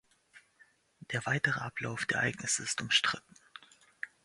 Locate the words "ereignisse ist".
2.17-2.81